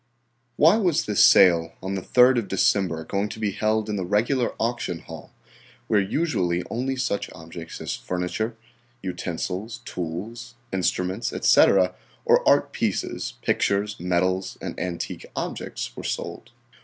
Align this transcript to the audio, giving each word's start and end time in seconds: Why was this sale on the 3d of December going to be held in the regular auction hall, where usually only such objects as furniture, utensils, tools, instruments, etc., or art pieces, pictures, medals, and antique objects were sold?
Why 0.55 0.77
was 0.77 1.05
this 1.05 1.23
sale 1.23 1.73
on 1.83 1.93
the 1.93 2.01
3d 2.01 2.39
of 2.39 2.47
December 2.47 3.03
going 3.03 3.29
to 3.29 3.39
be 3.39 3.51
held 3.51 3.87
in 3.87 3.97
the 3.97 4.03
regular 4.03 4.55
auction 4.57 5.01
hall, 5.01 5.31
where 5.87 5.99
usually 6.01 6.63
only 6.71 6.95
such 6.95 7.29
objects 7.33 7.79
as 7.79 7.93
furniture, 7.95 8.57
utensils, 9.03 9.81
tools, 9.85 10.55
instruments, 10.73 11.31
etc., 11.31 11.93
or 12.25 12.41
art 12.49 12.71
pieces, 12.73 13.35
pictures, 13.43 13.99
medals, 13.99 14.57
and 14.59 14.79
antique 14.79 15.27
objects 15.35 15.95
were 15.95 16.03
sold? 16.03 16.49